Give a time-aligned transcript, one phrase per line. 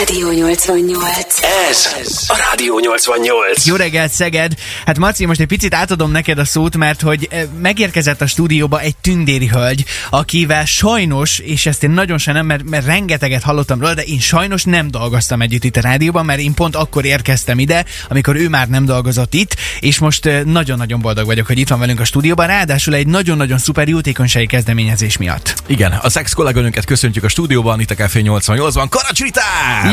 [0.00, 1.42] Rádió 88.
[1.70, 1.92] Ez
[2.26, 3.66] a Rádió 88.
[3.66, 4.54] Jó reggelt, Szeged!
[4.86, 8.80] Hát Marci, most egy picit átadom neked a szót, mert hogy eh, megérkezett a stúdióba
[8.80, 13.80] egy tündéri hölgy, akivel sajnos, és ezt én nagyon sem nem, mert, mert rengeteget hallottam
[13.80, 17.58] róla, de én sajnos nem dolgoztam együtt itt a rádióban, mert én pont akkor érkeztem
[17.58, 21.68] ide, amikor ő már nem dolgozott itt, és most eh, nagyon-nagyon boldog vagyok, hogy itt
[21.68, 25.54] van velünk a stúdióban, ráadásul egy nagyon-nagyon szuper jótékonysági kezdeményezés miatt.
[25.66, 28.86] Igen, az ex kolléganőnket köszöntjük a stúdióban, itt a Café 88-ban.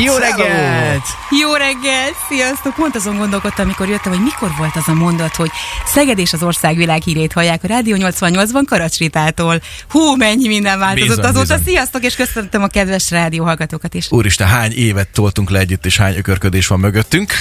[0.00, 1.04] Jó reggelt!
[1.40, 2.14] Jó reggelt!
[2.28, 2.74] Sziasztok!
[2.74, 5.50] Pont azon gondolkodtam, amikor jöttem, hogy mikor volt az a mondat, hogy
[5.86, 9.60] Szeged és az ország világhírét hallják a Rádió 88-ban Karacsritától.
[9.88, 11.40] Hú, mennyi minden változott Bizony, azóta.
[11.40, 11.62] bizony.
[11.64, 14.10] Sziasztok, és köszöntöm a kedves rádióhallgatókat is.
[14.10, 17.32] Úristen, hány évet toltunk le együtt, és hány ökörködés van mögöttünk.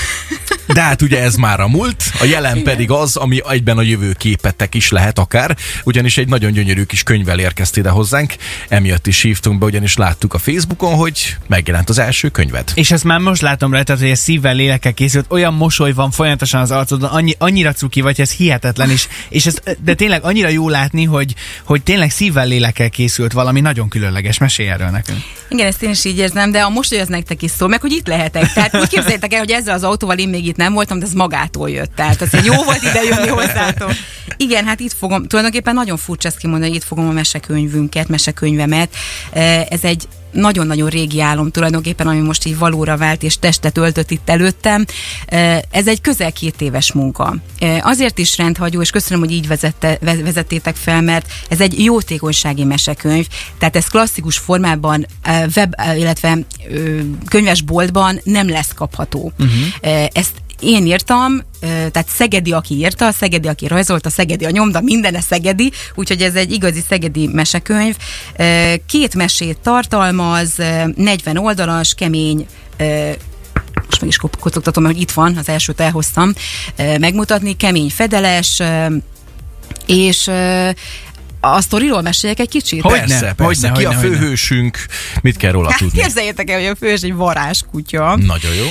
[0.67, 4.13] De hát ugye ez már a múlt, a jelen pedig az, ami egyben a jövő
[4.13, 8.33] képetek is lehet akár, ugyanis egy nagyon gyönyörű kis könyvvel érkezt ide hozzánk,
[8.67, 12.71] emiatt is hívtunk be, ugyanis láttuk a Facebookon, hogy megjelent az első könyved.
[12.73, 16.61] És ezt már most látom rajtad, hogy ez szívvel, lélekkel készült, olyan mosoly van folyamatosan
[16.61, 20.69] az arcodon, annyi, annyira cuki vagy, ez hihetetlen, és, és ez, de tényleg annyira jó
[20.69, 24.37] látni, hogy, hogy tényleg szívvel, lélekkel készült valami nagyon különleges.
[24.37, 25.19] Mesélj erről nekünk.
[25.49, 27.91] Igen, ezt én is így érzem, de a mosoly az nektek is szól, meg hogy
[27.91, 28.53] itt lehetek.
[28.53, 31.13] Tehát úgy képzeljétek el, hogy ezzel az autóval én még itt nem voltam, de ez
[31.13, 31.95] magától jött.
[31.95, 33.91] Tehát az jó volt ide jönni hozzátok.
[34.37, 38.95] Igen, hát itt fogom, tulajdonképpen nagyon furcsa ezt kimondani, hogy itt fogom a mesekönyvünket, mesekönyvemet.
[39.69, 44.29] Ez egy nagyon-nagyon régi álom tulajdonképpen, ami most így valóra vált és testet öltött itt
[44.29, 44.85] előttem.
[45.71, 47.35] Ez egy közel két éves munka.
[47.81, 52.63] Azért is rendhagyó, és köszönöm, hogy így vezette, ve- vezettétek fel, mert ez egy jótékonysági
[52.63, 53.27] mesekönyv,
[53.57, 55.05] tehát ez klasszikus formában
[55.55, 56.37] web, illetve
[57.29, 59.31] könyvesboltban nem lesz kapható.
[59.39, 60.05] Uh-huh.
[60.13, 65.71] Ezt én írtam, tehát Szegedi, aki írta, Szegedi, aki rajzolta, Szegedi a nyomda, mindene Szegedi,
[65.95, 67.95] úgyhogy ez egy igazi Szegedi mesekönyv.
[68.87, 72.47] Két mesét tartalmaz, ö, 40 oldalas, kemény,
[73.85, 76.33] most meg is ko- kocogtatom, hogy itt van, az elsőt elhoztam,
[76.99, 78.61] megmutatni, kemény fedeles,
[79.85, 80.29] és
[81.39, 82.81] a sztoriról meséljek egy kicsit?
[82.81, 83.43] Hogyne, persze, persze.
[83.43, 84.17] hogyne, Ki a hogyne, hogyne.
[84.17, 84.77] főhősünk?
[85.21, 85.99] Mit kell róla Hát tudni?
[86.01, 88.15] képzeljétek el, hogy a fős egy varázskutya.
[88.25, 88.65] Nagyon jó.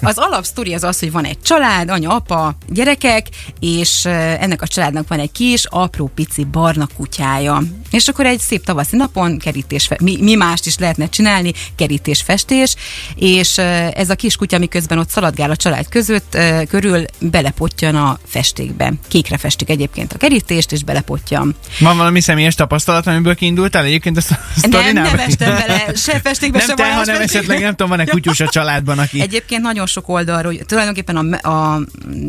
[0.00, 3.26] Az alapsztori az az, hogy van egy család, anya, apa, gyerekek,
[3.60, 7.62] és ennek a családnak van egy kis, apró, pici barna kutyája.
[7.90, 12.74] És akkor egy szép tavaszi napon kerítés, mi, mi mást is lehetne csinálni, kerítés, festés,
[13.14, 13.58] és
[13.92, 16.36] ez a kis kutya, miközben ott szaladgál a család között,
[16.68, 18.92] körül belepottyan a festékbe.
[19.08, 21.54] Kékre festik egyébként a kerítést, és belepottyan.
[21.78, 25.04] Van valami személyes tapasztalat, amiből kiindultál egyébként ezt a Nem, sztorinál?
[25.04, 27.38] nem estem bele, se festékbe, Nem se te, hanem varázsfestékbe.
[27.38, 29.20] esetleg nem tudom, van-e kutyus a családban, aki...
[29.20, 31.80] Egyébként nagyon sok oldalról, tulajdonképpen a, a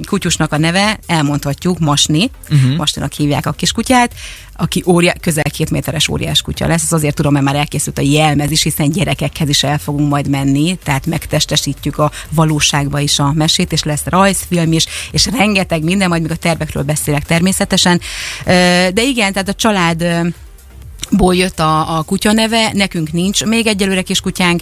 [0.07, 2.75] kutyusnak a neve, elmondhatjuk, Masni, uh-huh.
[2.75, 4.13] Masninak hívják a kiskutyát,
[4.61, 8.01] aki óriá, közel két méteres óriás kutya lesz, ez azért tudom, mert már elkészült a
[8.01, 13.31] jelmez is, hiszen gyerekekhez is el fogunk majd menni, tehát megtestesítjük a valóságba is a
[13.33, 18.01] mesét, és lesz rajzfilm is, és rengeteg minden, majd még a tervekről beszélek természetesen.
[18.93, 20.33] De igen, tehát a család
[21.11, 24.61] ból jött a, a kutya neve, nekünk nincs még egyelőre kis kutyánk,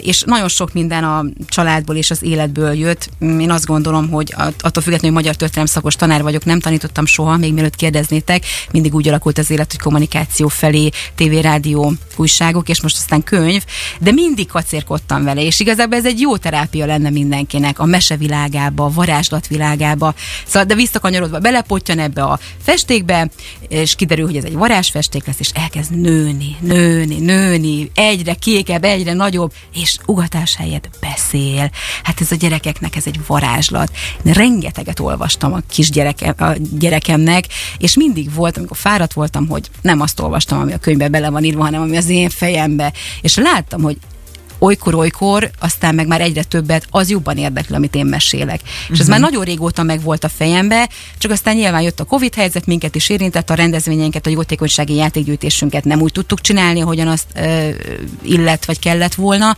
[0.00, 3.08] és nagyon sok minden a családból és az életből jött.
[3.24, 6.60] Mm, Én azt gondolom, hogy at- attól függetlenül, hogy magyar történelem szakos tanár vagyok, nem
[6.60, 11.92] tanítottam soha, még mielőtt kérdeznétek, mindig úgy alakult az élet, hogy kommunikáció felé, tévé, rádió,
[12.16, 13.64] újságok, és most aztán könyv,
[14.00, 18.90] de mindig kacérkodtam vele, és igazából ez egy jó terápia lenne mindenkinek, a mesevilágába, a
[18.90, 20.14] varázslatvilágába,
[20.46, 23.28] szóval, de visszakanyarodva belepottyan ebbe a festékbe,
[23.68, 29.12] és kiderül, hogy ez egy varázsfesték lesz, és elkezd nőni, nőni, nőni, egyre kékebb, egyre
[29.12, 31.70] nagyobb, és ugatás helyett beszél.
[32.02, 33.92] Hát ez a gyerekeknek ez egy varázslat.
[34.24, 37.44] Én rengeteget olvastam a kis gyereke, a gyerekemnek,
[37.78, 41.44] és mindig volt, amikor fáradt voltam, hogy nem azt olvastam, ami a könyvbe bele van
[41.44, 42.92] írva, hanem ami az én fejembe.
[43.20, 43.96] És láttam, hogy
[44.64, 48.60] olykor-olykor, aztán meg már egyre többet, az jobban érdekli, amit én mesélek.
[48.62, 48.88] Uh-huh.
[48.90, 50.88] És ez már nagyon régóta meg volt a fejembe,
[51.18, 55.84] csak aztán nyilván jött a Covid helyzet, minket is érintett, a rendezvényeinket, a jótékonysági játékgyűjtésünket
[55.84, 57.68] nem úgy tudtuk csinálni, ahogyan azt ö,
[58.22, 59.56] illet vagy kellett volna,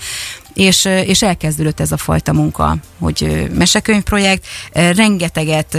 [0.57, 5.79] és, és elkezdődött ez a fajta munka, hogy mesekönyvprojekt, rengeteget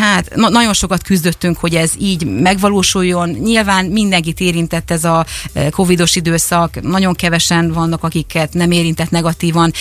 [0.00, 3.28] hát na- nagyon sokat küzdöttünk, hogy ez így megvalósuljon.
[3.28, 5.26] Nyilván mindenkit érintett ez a
[5.70, 9.72] covidos időszak, nagyon kevesen vannak, akiket nem érintett negatívan,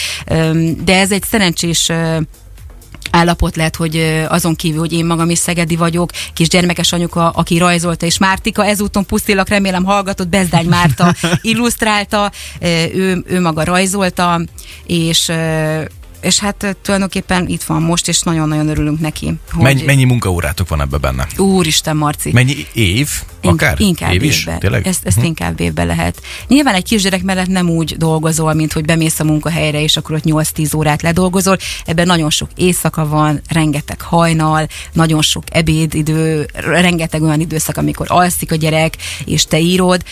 [0.84, 1.92] de ez egy szerencsés
[3.12, 8.06] állapot lett, hogy azon kívül, hogy én magam is Szegedi vagyok, kisgyermekes anyuka, aki rajzolta,
[8.06, 12.32] és Mártika ezúton pusztillak, remélem hallgatott, Bezdány Márta illusztrálta,
[12.94, 14.42] ő, ő maga rajzolta,
[14.86, 15.32] és
[16.22, 19.34] és hát ö, tulajdonképpen itt van most, és nagyon-nagyon örülünk neki.
[19.52, 21.28] Hogy Mennyi, mennyi munkaórátok van ebbe benne?
[21.38, 22.32] Úristen, Marci.
[22.32, 23.10] Mennyi év?
[23.44, 23.80] Akár?
[23.82, 24.40] Inkább év is?
[24.40, 24.60] évben.
[24.60, 24.88] Tényleg?
[24.88, 25.26] Ezt, ezt Mhm.
[25.26, 26.22] inkább évben lehet.
[26.48, 30.24] Nyilván egy kisgyerek mellett nem úgy dolgozol, mint hogy bemész a munkahelyre, és akkor ott
[30.24, 31.58] 8-10 órát ledolgozol.
[31.86, 38.52] Ebben nagyon sok éjszaka van, rengeteg hajnal, nagyon sok ebédidő, rengeteg olyan időszak, amikor alszik
[38.52, 38.96] a gyerek,
[39.26, 40.04] és te írod.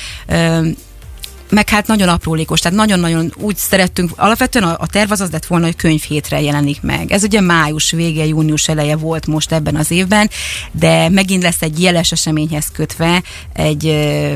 [1.49, 5.45] Meg hát nagyon aprólékos, tehát nagyon-nagyon úgy szerettünk, alapvetően a, a terv az az lett
[5.45, 7.11] volna, hogy könyvhétre jelenik meg.
[7.11, 10.29] Ez ugye május vége, június eleje volt most ebben az évben,
[10.71, 13.23] de megint lesz egy jeles eseményhez kötve
[13.53, 14.33] egy ö,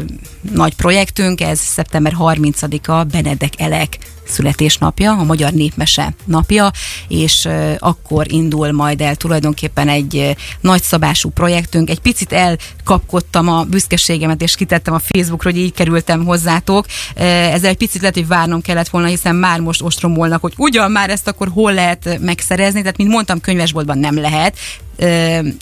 [0.54, 3.98] nagy projektünk, ez szeptember 30-a Benedek Elek
[4.32, 6.72] születésnapja, a Magyar Népmese napja,
[7.08, 7.48] és
[7.80, 11.90] akkor indul majd el tulajdonképpen egy nagyszabású projektünk.
[11.90, 16.86] Egy picit elkapkodtam a büszkeségemet, és kitettem a Facebookra, hogy így kerültem hozzátok.
[17.16, 21.10] Ezzel egy picit lehet, hogy várnom kellett volna, hiszen már most ostromolnak, hogy ugyan már
[21.10, 22.80] ezt akkor hol lehet megszerezni.
[22.80, 24.58] Tehát, mint mondtam, könyvesboltban nem lehet,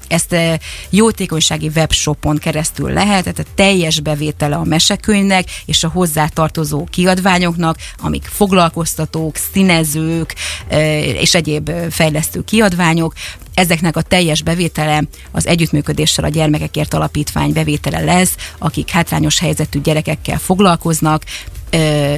[0.08, 0.36] ezt
[0.90, 8.24] jótékonysági webshopon keresztül lehet, tehát a teljes bevétele a mesekönyvnek és a hozzátartozó kiadványoknak, amik
[8.24, 10.36] foglalkoztatók, színezők
[11.22, 13.14] és egyéb fejlesztő kiadványok,
[13.54, 20.38] ezeknek a teljes bevétele az együttműködéssel a Gyermekekért Alapítvány bevétele lesz, akik hátrányos helyzetű gyerekekkel
[20.38, 21.24] foglalkoznak,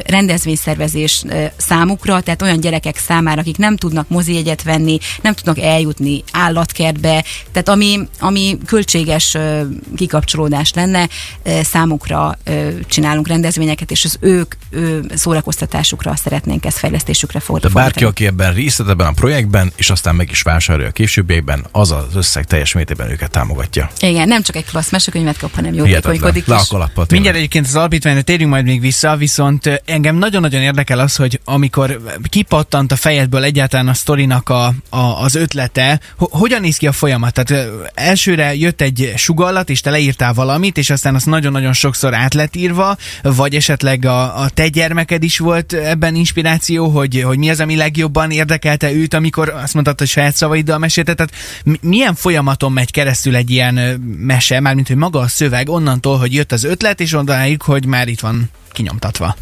[0.06, 1.24] rendezvényszervezés
[1.58, 7.70] számukra, tehát olyan gyerekek számára, akik nem tudnak mozijegyet venni, nem tudnak eljutni állatkertbe, tehát
[7.70, 9.38] ami, ami költséges
[9.96, 11.10] kikapcsolódás lenne,
[11.62, 12.38] számukra
[12.88, 17.74] csinálunk rendezvényeket, és az ők ö, szórakoztatásukra szeretnénk ezt fejlesztésükre De fordítani.
[17.74, 21.66] bárki, aki ebben részt vett ebben a projektben, és aztán meg is vásárolja a későbbiekben,
[21.72, 23.90] az az összeg teljes mértékben őket támogatja.
[24.00, 26.54] Igen, nem csak egy klassz mesekönyvet kap, hanem jótékonykodik is.
[27.10, 31.40] Mindjárt egyébként az alapítványra térjünk majd még vissza, viszont ö, engem nagyon-nagyon érdekel az, hogy
[31.44, 36.88] amikor kipattant a fejedből egyáltalán a sztorinak a, a, az ötlete, ho- hogyan néz ki
[36.88, 37.34] a folyamat?
[37.34, 42.34] Tehát elsőre jött egy sugallat, és te leírtál valamit, és aztán az nagyon-nagyon sokszor át
[42.34, 47.50] lett írva, vagy esetleg a, a te gyermeked is volt ebben inspiráció, hogy, hogy mi
[47.50, 51.14] az, ami legjobban érdekelte őt, amikor azt mondtad, hogy saját szavaiddal mesélte.
[51.14, 51.34] Tehát
[51.64, 53.74] mi- milyen folyamaton megy keresztül egy ilyen
[54.18, 58.08] mese, mármint hogy maga a szöveg, onnantól, hogy jött az ötlet, és ondáig, hogy már
[58.08, 59.34] itt van kinyomtatva.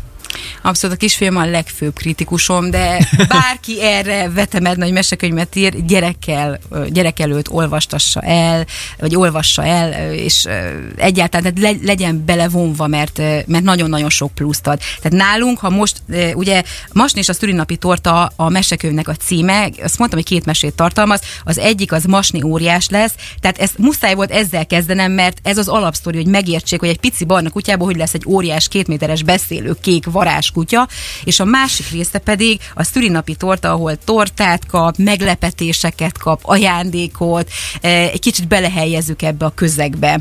[0.61, 6.59] Abszolút a kisfiam a legfőbb kritikusom, de bárki erre vetemedne, hogy mesekönyvet ír, gyerekkel,
[6.89, 8.65] gyerek előtt olvastassa el,
[8.97, 10.47] vagy olvassa el, és
[10.95, 14.79] egyáltalán tehát le, legyen belevonva, mert, mert nagyon-nagyon sok pluszt ad.
[15.01, 16.01] Tehát nálunk, ha most,
[16.33, 16.63] ugye
[16.93, 21.21] Masni és a szülinapi torta a mesekönyvnek a címe, azt mondtam, hogy két mesét tartalmaz,
[21.43, 25.67] az egyik az Masni óriás lesz, tehát ezt muszáj volt ezzel kezdenem, mert ez az
[25.67, 30.05] alapsztori, hogy megértsék, hogy egy pici barna kutyából hogy lesz egy óriás kétméteres beszélő kék
[30.29, 30.87] varázskutya,
[31.23, 37.49] és a másik része pedig a szülinapi torta, ahol tortát kap, meglepetéseket kap, ajándékot,
[37.81, 40.19] eh, egy kicsit belehelyezzük ebbe a közegbe.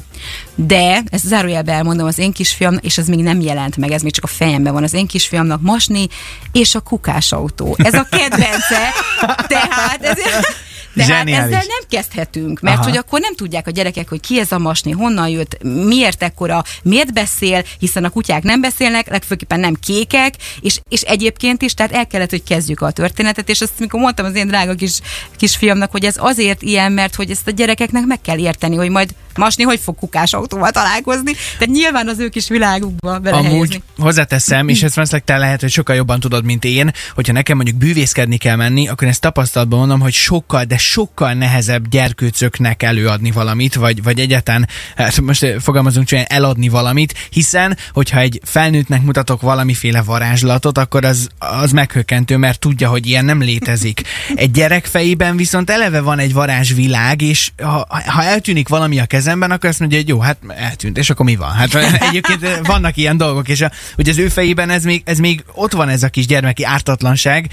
[0.55, 4.13] De, ezt zárójelbe elmondom az én kisfiam, és ez még nem jelent meg, ez még
[4.13, 6.09] csak a fejemben van, az én kisfiamnak Masni
[6.53, 7.77] és a kukás autó.
[7.79, 8.93] Ez a kedvence,
[9.53, 10.19] tehát ez...
[10.99, 11.55] Tehát Zseniális.
[11.55, 12.89] ezzel nem kezdhetünk, mert Aha.
[12.89, 16.65] hogy akkor nem tudják a gyerekek, hogy ki ez a masni, honnan jött, miért ekkora,
[16.83, 21.93] miért beszél, hiszen a kutyák nem beszélnek, legfőképpen nem kékek, és, és egyébként is, tehát
[21.93, 25.01] el kellett, hogy kezdjük a történetet, és azt mikor mondtam az én drága kis,
[25.37, 29.15] kisfiamnak, hogy ez azért ilyen, mert hogy ezt a gyerekeknek meg kell érteni, hogy majd
[29.39, 33.57] masni hogy fog kukás autóval találkozni, tehát nyilván az ő kis világukba belehelyezni.
[33.57, 37.57] Amúgy hozzáteszem, és ezt valószínűleg te lehet, hogy sokkal jobban tudod, mint én, hogyha nekem
[37.57, 43.31] mondjuk bűvészkedni kell menni, akkor ezt tapasztalatban mondom, hogy sokkal, de sokkal nehezebb gyerkőcöknek előadni
[43.31, 49.03] valamit, vagy, vagy egyáltalán, hát most eh, fogalmazunk csak eladni valamit, hiszen, hogyha egy felnőttnek
[49.03, 54.03] mutatok valamiféle varázslatot, akkor az, az meghökkentő, mert tudja, hogy ilyen nem létezik.
[54.35, 59.51] Egy gyerek fejében viszont eleve van egy varázsvilág, és ha, ha eltűnik valami a kezemben,
[59.51, 61.53] akkor azt mondja, hogy jó, hát eltűnt, és akkor mi van?
[61.53, 61.75] Hát
[62.09, 65.45] egyébként eh, vannak ilyen dolgok, és a, hogy az ő fejében ez még, ez még
[65.55, 67.49] ott van ez a kis gyermeki ártatlanság,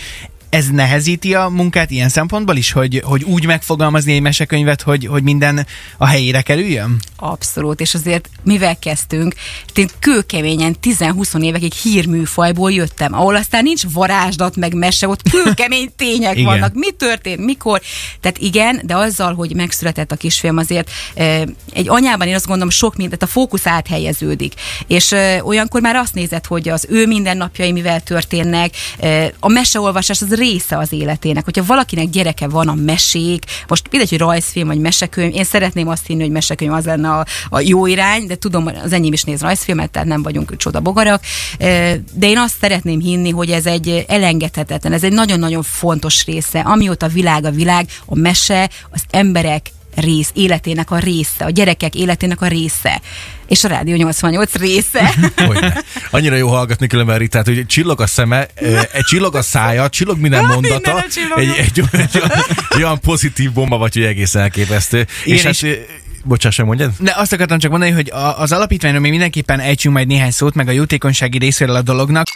[0.55, 5.23] ez nehezíti a munkát ilyen szempontból is, hogy, hogy úgy megfogalmazni egy mesekönyvet, hogy, hogy
[5.23, 5.65] minden
[5.97, 6.99] a helyére kerüljön?
[7.17, 9.35] Abszolút, és azért mivel kezdtünk,
[9.75, 16.43] én kőkeményen 10-20 évekig hírműfajból jöttem, ahol aztán nincs varázslat, meg mese, ott kőkemény tények
[16.43, 17.81] vannak, mi történt, mikor.
[18.21, 21.41] Tehát igen, de azzal, hogy megszületett a kisfilm, azért eh,
[21.73, 24.53] egy anyában én azt gondolom sok mindent, a fókusz áthelyeződik.
[24.87, 30.21] És eh, olyankor már azt nézed, hogy az ő mindennapjai mivel történnek, eh, a meseolvasás
[30.21, 31.43] az része az életének.
[31.43, 36.07] Hogyha valakinek gyereke van, a mesék, most mindegy, hogy rajzfilm vagy mesekönyv, én szeretném azt
[36.07, 39.41] hinni, hogy mesekönyv az lenne a, a jó irány, de tudom, az enyém is néz
[39.41, 41.21] rajzfilmet, tehát nem vagyunk csoda bogarak,
[42.13, 46.59] de én azt szeretném hinni, hogy ez egy elengedhetetlen, ez egy nagyon-nagyon fontos része.
[46.59, 52.41] Amióta világ a világ, a mese, az emberek rész, életének a része, a gyerekek életének
[52.41, 53.01] a része.
[53.47, 55.13] És a Rádió 88 része.
[55.47, 55.83] Hogyne.
[56.11, 58.47] Annyira jó hallgatni különben Ritát, hogy csillog a szeme,
[58.91, 62.31] egy csillog a szája, csillog minden mondata, egy, egy, egy, egy, olyan,
[62.69, 65.07] egy olyan pozitív bomba vagy, hogy egészen elképesztő.
[65.23, 65.77] Igen, és hát, és-
[66.23, 66.91] Bocsáss, mondjad?
[66.99, 70.67] De azt akartam csak mondani, hogy az alapítványról még mindenképpen ejtsünk majd néhány szót, meg
[70.67, 72.27] a jótékonysági részéről a dolognak.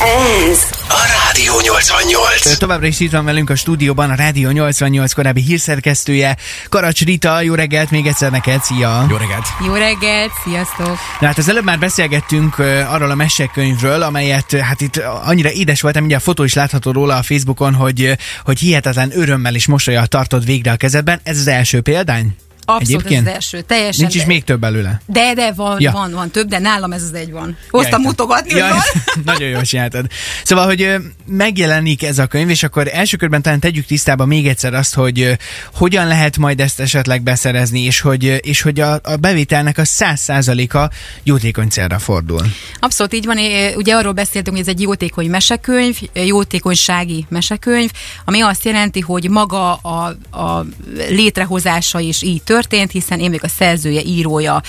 [0.00, 0.58] Ez
[0.88, 2.56] a Rádió 88.
[2.56, 6.36] Továbbra is itt van velünk a stúdióban a Rádió 88 korábbi hírszerkesztője,
[6.68, 9.06] Karacs Rita, jó reggelt még egyszer neked, szia!
[9.10, 9.46] Jó reggelt!
[9.66, 10.98] Jó reggelt, sziasztok!
[11.20, 12.58] Na hát az előbb már beszélgettünk
[12.88, 17.16] arról a mesekönyvről, amelyet hát itt annyira édes voltam, mindjárt a fotó is látható róla
[17.16, 21.20] a Facebookon, hogy, hogy hihetetlen örömmel és mosolyal tartod végre a kezedben.
[21.22, 22.36] Ez az első példány?
[22.64, 23.26] Abszolút Egyébként?
[23.26, 24.00] ez az első, teljesen.
[24.00, 25.00] Nincs is de- még több belőle.
[25.06, 25.76] De, de van, Ja.
[25.80, 25.90] ja.
[25.90, 27.56] van, van több, de nálam ez az egy van.
[27.70, 28.00] Hoztam értem.
[28.00, 28.76] mutogatni, Ja.
[29.24, 30.06] Nagyon jól csináltad.
[30.44, 30.94] Szóval, hogy
[31.26, 35.38] megjelenik ez a könyv, és akkor első körben talán tegyük tisztába még egyszer azt, hogy
[35.74, 40.20] hogyan lehet majd ezt esetleg beszerezni, és hogy, és hogy a, a bevételnek a száz
[40.20, 40.90] százaléka
[41.22, 42.40] jótékony célra fordul.
[42.78, 43.36] Abszolút így van.
[43.76, 47.90] Ugye arról beszéltünk, hogy ez egy jótékony mesekönyv, jótékonysági mesekönyv,
[48.24, 50.64] ami azt jelenti, hogy maga a, a
[51.08, 54.62] létrehozása is így történt, hiszen én vagyok a szerzője, írója,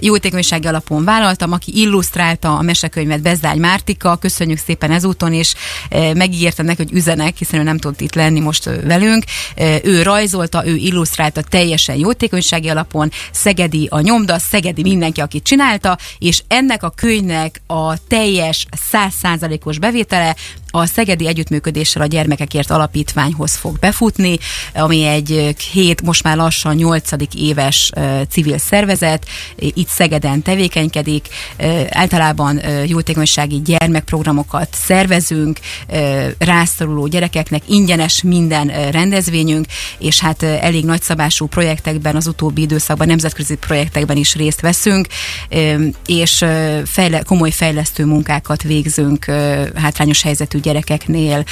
[0.00, 5.54] jótékonysági alapon vállaltam, aki illusztrálta a mesekönyvet Bezdány Mártika, köszönjük szépen ezúton, és
[5.90, 9.24] ö, megígértem neki, hogy üzenek, hiszen ő nem tudott itt lenni most velünk.
[9.82, 16.42] Ő rajzolta, ő illusztrálta teljesen jótékonysági alapon, Szegedi a nyomda, Szegedi mindenki, aki csinálta, és
[16.48, 20.36] ennek a könyvnek a teljes százszázalékos bevétele
[20.76, 24.38] a Szegedi Együttműködéssel a Gyermekekért Alapítványhoz fog befutni,
[24.74, 27.90] ami egy hét, most már lassan nyolcadik éves
[28.30, 29.26] civil szervezet,
[29.56, 31.28] itt Szegeden tevékenykedik,
[31.88, 35.58] általában jótékonysági gyermekprogramokat szervezünk,
[36.38, 39.66] rászoruló gyerekeknek ingyenes minden rendezvényünk,
[39.98, 45.06] és hát elég nagyszabású projektekben, az utóbbi időszakban nemzetközi projektekben is részt veszünk,
[46.06, 46.44] és
[46.84, 49.24] fejle, komoly fejlesztő munkákat végzünk
[49.74, 51.44] hátrányos helyzetű gyerekeknél,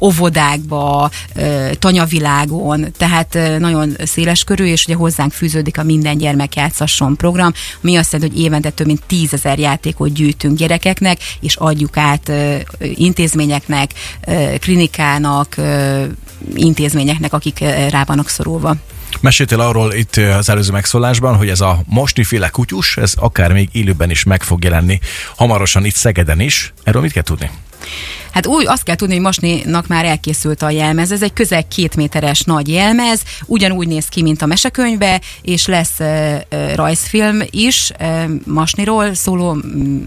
[0.00, 1.10] óvodákba,
[1.72, 7.52] tanyavilágon, tehát nagyon széles körű, és ugye hozzánk fűződik a Minden Gyermek Játszasson program,
[7.82, 12.32] ami azt jelenti, hogy évente több mint tízezer játékot gyűjtünk gyerekeknek, és adjuk át
[12.78, 13.90] intézményeknek,
[14.60, 15.56] klinikának,
[16.54, 17.58] intézményeknek, akik
[17.90, 18.76] rá vannak szorulva.
[19.20, 24.10] Meséltél arról itt az előző megszólásban, hogy ez a mostniféle kutyus, ez akár még élőben
[24.10, 25.00] is meg fog jelenni,
[25.36, 26.72] hamarosan itt Szegeden is.
[26.82, 27.50] Erről mit kell tudni?
[28.30, 31.12] Hát úgy azt kell tudni, hogy Masninak már elkészült a jelmez.
[31.12, 35.98] Ez egy közel két méteres nagy jelmez, ugyanúgy néz ki, mint a mesekönyvbe, és lesz
[35.98, 40.02] uh, rajzfilm is uh, Masniról szóló mm,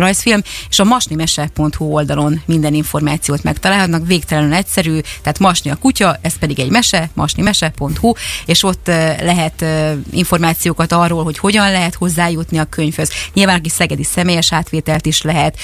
[0.00, 6.38] rajzfilm, és a masnimese.hu oldalon minden információt megtalálhatnak, végtelenül egyszerű, tehát Masni a kutya, ez
[6.38, 8.12] pedig egy mese, masnimese.hu,
[8.46, 8.86] és ott
[9.20, 9.64] lehet
[10.10, 13.10] információkat arról, hogy hogyan lehet hozzájutni a könyvhöz.
[13.34, 15.56] Nyilván, aki szegedi személyes átvételt is lehet,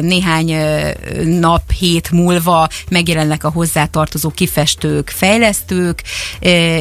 [0.00, 0.56] néhány
[1.24, 6.02] nap, hét múlva megjelennek a hozzátartozó kifestők, fejlesztők,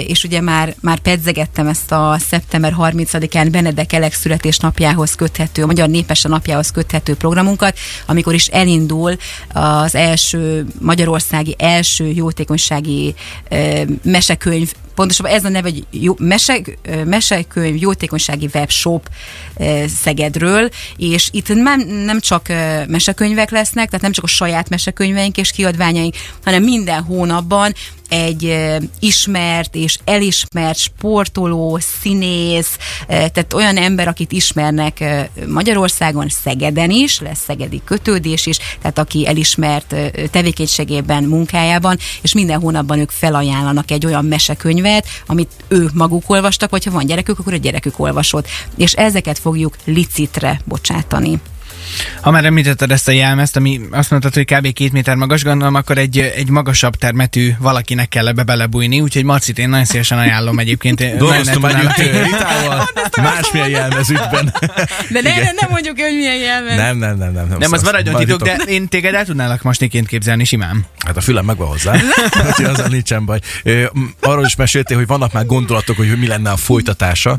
[0.07, 5.89] és ugye már, már pedzegettem ezt a szeptember 30-án Benedek Elek születésnapjához köthető, a Magyar
[5.89, 9.15] Népese napjához köthető programunkat, amikor is elindul
[9.53, 13.15] az első magyarországi első jótékonysági
[14.03, 14.73] mesekönyv.
[14.95, 16.15] Pontosabban ez a neve, hogy jó,
[17.05, 19.09] mesekönyv jótékonysági webshop
[20.01, 22.47] Szegedről, és itt nem, nem csak
[22.87, 27.73] mesekönyvek lesznek, tehát nem csak a saját mesekönyveink és kiadványaink, hanem minden hónapban
[28.11, 28.57] egy
[28.99, 32.77] ismert és elismert sportoló, színész,
[33.07, 35.03] tehát olyan ember, akit ismernek
[35.47, 39.95] Magyarországon, Szegeden is, lesz szegedi kötődés is, tehát aki elismert
[40.31, 46.83] tevékenységében, munkájában, és minden hónapban ők felajánlanak egy olyan mesekönyvet, amit ők maguk olvastak, vagy
[46.83, 48.47] ha van gyerekük, akkor a gyerekük olvasott.
[48.77, 51.39] És ezeket fogjuk licitre bocsátani.
[52.21, 54.73] Ha már említetted ezt a jelmezt, ami azt mondtad, hogy kb.
[54.73, 59.59] két méter magas, gondolom, akkor egy, egy magasabb termetű valakinek kell ebbe belebújni, úgyhogy Marcit
[59.59, 61.17] én nagyon szívesen ajánlom egyébként.
[61.17, 62.89] Dolgoztam együtt Ritával,
[63.21, 64.53] másmilyen jelmezügyben.
[65.09, 66.75] De ne, ne, nem mondjuk, hogy milyen jelmez.
[66.75, 67.47] Nem, nem, nem, nem.
[67.47, 70.85] Nem, az Azt- maradjon titok, de én téged el tudnálak mostniként képzelni simán.
[71.05, 71.93] Hát a fülem megvan hozzá,
[72.47, 73.39] úgyhogy azzal nincsen baj.
[74.21, 77.37] Arról is meséltél, hogy vannak már gondolatok, hogy mi lenne a folytatása.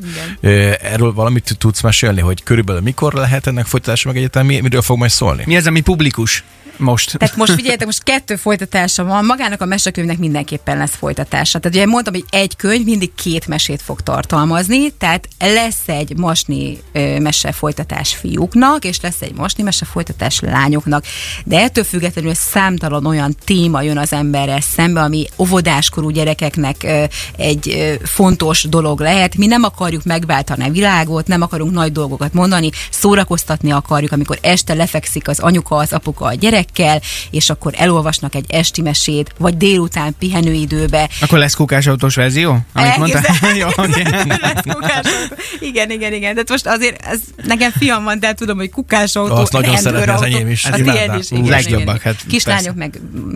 [0.83, 4.99] Erről valamit tudsz mesélni, hogy körülbelül mikor lehet ennek folytatása, meg egyetem mi- miről fog
[4.99, 5.43] majd szólni?
[5.47, 6.45] Mi az, ami publikus?
[6.77, 7.19] Most.
[7.19, 11.59] Tehát most figyeljetek, most kettő folytatása van, magának a mesekönyvnek mindenképpen lesz folytatása.
[11.59, 16.79] Tehát ugye mondtam, hogy egy könyv mindig két mesét fog tartalmazni, tehát lesz egy masni
[16.93, 21.05] ö, mese folytatás fiúknak, és lesz egy masni mese folytatás lányoknak.
[21.45, 27.05] De ettől függetlenül számtalan olyan téma jön az emberrel szembe, ami óvodáskorú gyerekeknek ö,
[27.37, 29.37] egy ö, fontos dolog lehet.
[29.37, 34.75] Mi nem akarjuk megváltani a világot, nem akarunk nagy dolgokat mondani, szórakoztatni akarjuk, amikor este
[34.75, 40.15] lefekszik az anyuka, az apuka a gyerekkel, és akkor elolvasnak egy esti mesét, vagy délután
[40.19, 41.09] pihenőidőbe.
[41.21, 42.59] Akkor lesz kukásautós verzió?
[42.73, 43.57] Amit mondtál?
[43.57, 43.69] Jó.
[45.61, 46.35] Igen, igen, igen.
[46.35, 50.23] De most azért ez, nekem fiam van, tehát tudom, hogy kukásautó, Azt nagyon szeretné az
[50.23, 50.65] enyém is.
[50.65, 51.31] Az ilyen is.
[51.31, 52.15] Igen, legjobbak, igen.
[52.15, 53.33] hát Kislányok, meg mm,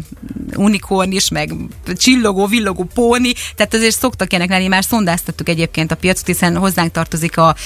[0.56, 1.52] unikorn is, meg
[1.96, 6.92] csillogó, villogó póni, tehát azért szoktak ilyenek lenni, már szondáztattuk egyébként a piacot, hiszen hozzánk
[6.92, 7.56] tartozik a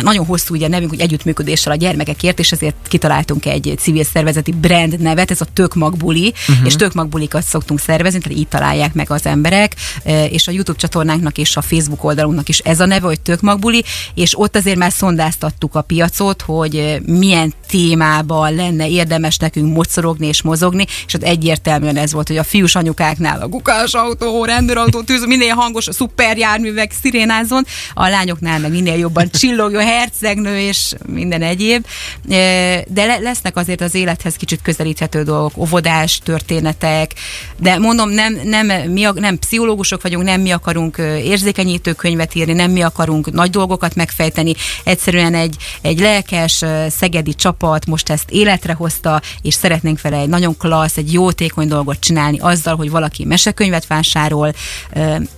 [0.00, 5.00] nagyon hosszú ugye nevünk, hogy együttműködéssel a gyermekekért, és ezért kitaláltunk egy civil szervezeti brand
[5.00, 6.66] nevet, ez a Tök Magbuli, uh-huh.
[6.66, 10.78] és Tök Magbulikat szoktunk szervezni, tehát így találják meg az emberek, e, és a YouTube
[10.78, 13.84] csatornánknak és a Facebook oldalunknak is ez a neve, hogy Tök Magbuli,
[14.14, 20.42] és ott azért már szondáztattuk a piacot, hogy milyen témában lenne érdemes nekünk mocorogni és
[20.42, 25.26] mozogni, és ott egyértelműen ez volt, hogy a fiús anyukáknál a gukás autó, rendőrautó, tűz,
[25.26, 27.64] minél hangos, a szuperjárművek szirénázon,
[27.94, 31.86] a lányoknál meg minél jobban csillogjon, hercegnő és minden egyéb.
[32.22, 37.12] De le- lesznek azért az élethez kicsit közelíthető dolgok, óvodás történetek,
[37.56, 42.70] de mondom, nem, nem, mi, nem pszichológusok vagyunk, nem mi akarunk érzékenyítő könyvet írni, nem
[42.70, 49.22] mi akarunk nagy dolgokat megfejteni, egyszerűen egy, egy lelkes szegedi csapat most ezt életre hozta,
[49.42, 54.54] és szeretnénk vele egy nagyon klassz, egy jótékony dolgot csinálni azzal, hogy valaki mesekönyvet vásárol,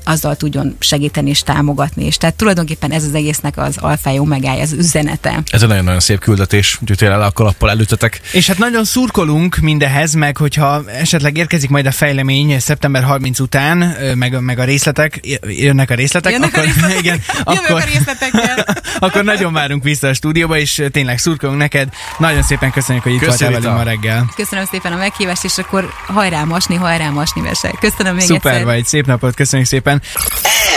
[0.05, 2.05] azzal tudjon segíteni és támogatni.
[2.05, 5.43] És tehát tulajdonképpen ez az egésznek az alfája, omegája, az üzenete.
[5.51, 8.21] Ez egy nagyon-nagyon szép küldetés, úgyhogy tényleg le a kalappal előttetek.
[8.33, 13.97] És hát nagyon szurkolunk mindehez, meg hogyha esetleg érkezik majd a fejlemény szeptember 30 után,
[14.15, 16.99] meg, meg a részletek, jönnek a részletek, Jönnek a akkor, részletek.
[17.05, 18.67] igen, Jövök akkor, a részletekkel.
[19.07, 21.89] akkor nagyon várunk vissza a stúdióba, és tényleg szurkolunk neked.
[22.19, 24.27] Nagyon szépen köszönjük, hogy itt voltál velünk ma reggel.
[24.37, 27.71] Köszönöm szépen a meghívást, és akkor hajrá masni, hajrá masni mese.
[27.81, 28.67] Köszönöm még Szuper egyszer.
[28.67, 30.03] vagy, szép napot, köszönjük szépen.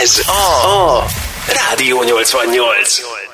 [0.02, 1.04] Ez a
[1.52, 3.27] Rádió 88.